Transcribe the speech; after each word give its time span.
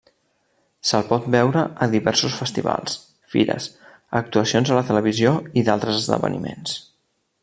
Se'l 0.91 1.03
pot 1.09 1.27
veure 1.35 1.65
a 1.85 1.87
diversos 1.91 2.37
festivals, 2.39 2.97
fires, 3.35 3.69
actuacions 4.23 4.73
a 4.73 4.79
la 4.79 4.85
televisió 4.91 5.35
i 5.63 5.69
d'altres 5.69 6.01
esdeveniments. 6.03 6.79